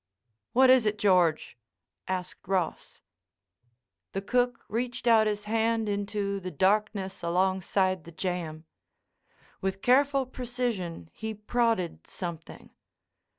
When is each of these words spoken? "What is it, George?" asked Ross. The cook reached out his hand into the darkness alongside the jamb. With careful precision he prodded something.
"What 0.53 0.71
is 0.71 0.87
it, 0.87 0.97
George?" 0.97 1.59
asked 2.07 2.47
Ross. 2.47 3.03
The 4.13 4.21
cook 4.23 4.65
reached 4.67 5.05
out 5.05 5.27
his 5.27 5.43
hand 5.43 5.87
into 5.87 6.39
the 6.39 6.49
darkness 6.49 7.21
alongside 7.21 8.03
the 8.03 8.11
jamb. 8.11 8.65
With 9.61 9.83
careful 9.83 10.25
precision 10.25 11.11
he 11.13 11.35
prodded 11.35 12.07
something. 12.07 12.71